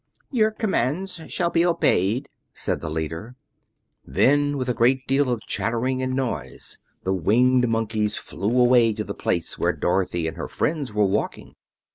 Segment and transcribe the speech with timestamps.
[0.31, 3.35] "Your commands shall be obeyed," said the leader.
[4.03, 9.03] Then, with a great deal of chattering and noise, the Winged Monkeys flew away to
[9.03, 11.53] the place where Dorothy and her friends were walking.